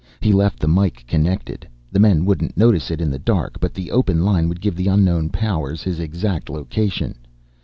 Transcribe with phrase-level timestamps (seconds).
[0.19, 3.91] He left the mike connected the men wouldn't notice it in the dark but the
[3.91, 7.13] open line would give the unknown powers his exact location.